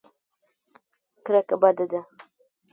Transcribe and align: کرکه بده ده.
کرکه 1.25 1.55
بده 1.61 1.85
ده. 1.91 2.01